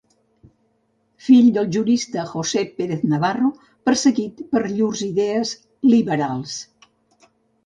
Fill 1.25 1.51
del 1.57 1.67
jurista 1.75 2.23
José 2.31 2.63
Pérez 2.79 3.03
Navarro, 3.11 3.51
perseguit 3.91 4.41
per 4.55 4.65
llurs 4.73 5.05
idees 5.11 5.53
liberals. 5.93 6.57